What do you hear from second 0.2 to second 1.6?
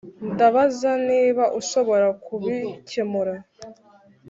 ndabaza niba